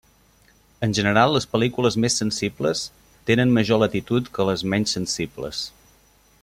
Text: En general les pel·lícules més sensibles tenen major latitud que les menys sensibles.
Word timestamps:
En 0.85 0.95
general 0.99 1.33
les 1.35 1.45
pel·lícules 1.51 1.97
més 2.05 2.17
sensibles 2.21 2.81
tenen 3.31 3.55
major 3.59 3.83
latitud 3.85 4.35
que 4.39 4.51
les 4.51 4.65
menys 4.75 4.97
sensibles. 4.99 5.65